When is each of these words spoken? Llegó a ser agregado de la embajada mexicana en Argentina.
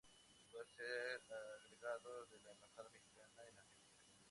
Llegó 0.47 0.61
a 0.63 0.65
ser 0.65 1.21
agregado 1.31 2.25
de 2.31 2.39
la 2.43 2.49
embajada 2.53 2.89
mexicana 2.89 3.43
en 3.47 3.59
Argentina. 3.59 4.07